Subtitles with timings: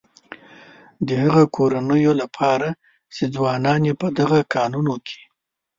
[1.07, 2.67] د هغه کورنيو لپاره
[3.13, 5.19] چې ځوانان يې په دغه کانونو کې.